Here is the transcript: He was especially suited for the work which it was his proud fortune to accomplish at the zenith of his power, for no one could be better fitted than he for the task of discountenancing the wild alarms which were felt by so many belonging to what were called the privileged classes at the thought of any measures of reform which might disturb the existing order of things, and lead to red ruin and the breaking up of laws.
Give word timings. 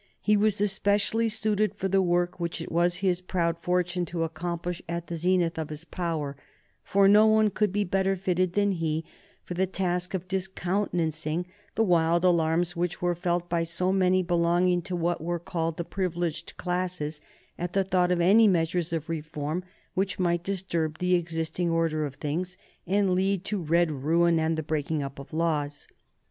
He 0.19 0.35
was 0.35 0.59
especially 0.59 1.29
suited 1.29 1.75
for 1.75 1.87
the 1.87 2.01
work 2.01 2.39
which 2.39 2.59
it 2.59 2.71
was 2.71 2.95
his 3.05 3.21
proud 3.21 3.59
fortune 3.59 4.03
to 4.07 4.23
accomplish 4.23 4.81
at 4.89 5.05
the 5.05 5.15
zenith 5.15 5.59
of 5.59 5.69
his 5.69 5.85
power, 5.85 6.35
for 6.83 7.07
no 7.07 7.27
one 7.27 7.51
could 7.51 7.71
be 7.71 7.83
better 7.83 8.15
fitted 8.15 8.53
than 8.53 8.71
he 8.71 9.05
for 9.43 9.53
the 9.53 9.67
task 9.67 10.15
of 10.15 10.27
discountenancing 10.27 11.45
the 11.75 11.83
wild 11.83 12.23
alarms 12.25 12.75
which 12.75 12.99
were 12.99 13.13
felt 13.13 13.47
by 13.47 13.61
so 13.61 13.91
many 13.93 14.23
belonging 14.23 14.81
to 14.81 14.95
what 14.95 15.21
were 15.23 15.37
called 15.37 15.77
the 15.77 15.83
privileged 15.85 16.57
classes 16.57 17.21
at 17.59 17.73
the 17.73 17.83
thought 17.83 18.09
of 18.09 18.19
any 18.19 18.47
measures 18.47 18.91
of 18.91 19.07
reform 19.07 19.63
which 19.93 20.17
might 20.17 20.43
disturb 20.43 20.97
the 20.97 21.13
existing 21.13 21.69
order 21.69 22.07
of 22.07 22.15
things, 22.15 22.57
and 22.87 23.13
lead 23.13 23.45
to 23.45 23.61
red 23.61 23.91
ruin 23.91 24.39
and 24.39 24.57
the 24.57 24.63
breaking 24.63 25.03
up 25.03 25.19
of 25.19 25.31
laws. 25.31 25.87